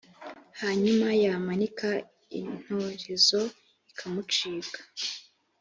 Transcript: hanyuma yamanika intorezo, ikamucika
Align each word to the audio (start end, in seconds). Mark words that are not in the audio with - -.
hanyuma 0.61 1.07
yamanika 1.23 1.89
intorezo, 2.39 3.41
ikamucika 3.89 4.79